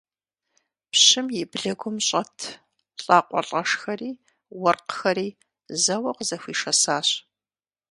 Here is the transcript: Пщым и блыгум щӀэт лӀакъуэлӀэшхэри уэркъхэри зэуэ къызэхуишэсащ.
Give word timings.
Пщым 0.91 1.27
и 1.41 1.43
блыгум 1.51 1.97
щӀэт 2.07 2.37
лӀакъуэлӀэшхэри 3.03 4.11
уэркъхэри 4.61 5.27
зэуэ 5.81 6.11
къызэхуишэсащ. 6.17 7.07